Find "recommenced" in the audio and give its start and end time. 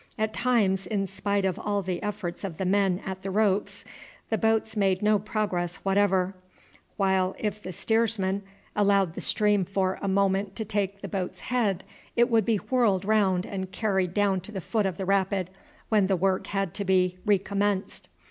17.23-18.09